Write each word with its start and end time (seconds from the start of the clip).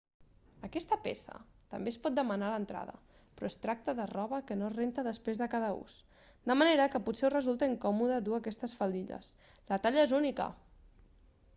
aquesta 0.67 0.97
peça 1.07 1.33
també 1.73 1.91
es 1.93 1.97
pot 2.05 2.15
demanar 2.19 2.47
a 2.47 2.55
l'entrada 2.55 2.95
però 3.35 3.49
es 3.49 3.57
tracta 3.65 3.95
de 3.99 4.07
roba 4.13 4.39
que 4.51 4.57
no 4.61 4.65
es 4.69 4.73
renta 4.77 5.03
després 5.09 5.41
de 5.43 5.49
cada 5.53 5.67
ús 5.83 5.99
de 6.53 6.57
manera 6.63 6.89
que 6.95 7.03
potser 7.11 7.29
us 7.31 7.35
resulta 7.37 7.71
incòmoda 7.73 8.19
dur 8.31 8.37
aquestes 8.39 8.75
faldilles 8.81 9.29
la 9.73 9.81
talla 9.85 10.09
és 10.09 10.17
única 10.23 10.49